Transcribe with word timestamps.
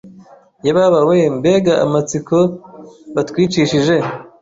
yebabawe 0.65 1.17
mbega 1.37 1.73
amatsiko 1.85 2.37
batwicishije! 3.15 3.95